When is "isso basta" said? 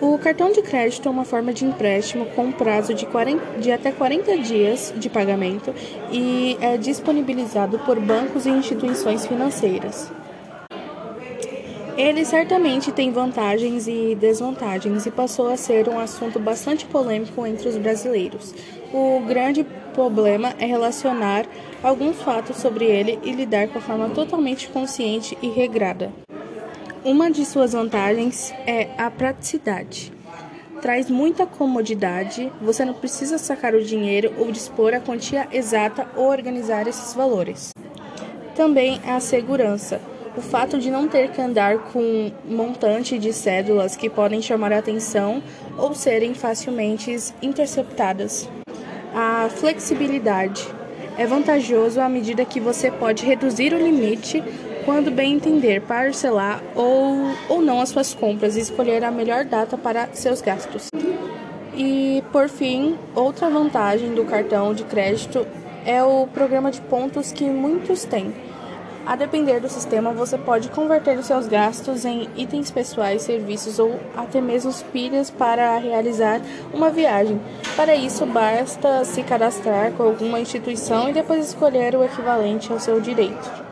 77.94-79.04